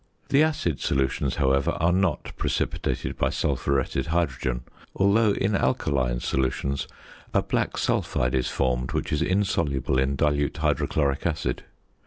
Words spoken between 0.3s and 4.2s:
acid solutions, however, are not precipitated by sulphuretted